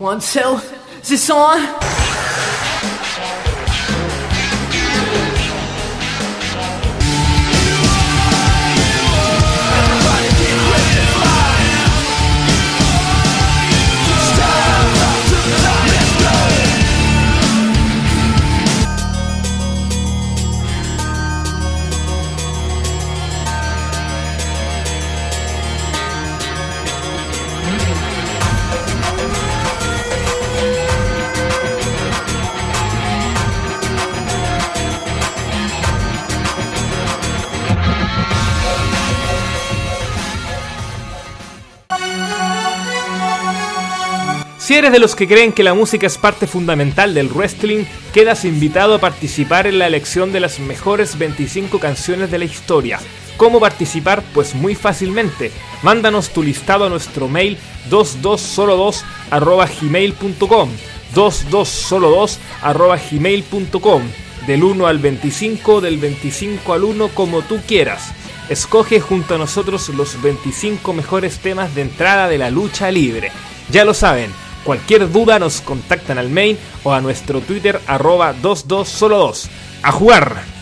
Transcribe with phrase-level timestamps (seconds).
[0.00, 0.58] One, two,
[1.02, 2.09] is this on?
[44.70, 48.44] Si eres de los que creen que la música es parte fundamental del wrestling, quedas
[48.44, 53.00] invitado a participar en la elección de las mejores 25 canciones de la historia.
[53.36, 54.22] ¿Cómo participar?
[54.32, 55.50] Pues muy fácilmente.
[55.82, 57.58] Mándanos tu listado a nuestro mail
[57.90, 60.70] 2202@gmail.com.
[61.16, 64.02] 2202@gmail.com.
[64.46, 68.12] Del 1 al 25, del 25 al 1, como tú quieras.
[68.48, 73.32] Escoge junto a nosotros los 25 mejores temas de entrada de la lucha libre.
[73.68, 74.30] Ya lo saben,
[74.64, 79.48] Cualquier duda nos contactan al mail o a nuestro Twitter arroba 22solo2.
[79.82, 80.59] ¡A jugar!